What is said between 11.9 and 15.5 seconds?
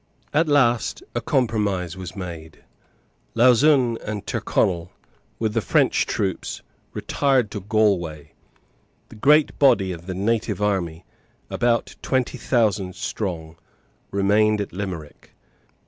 twenty thousand strong, remained at Limerick.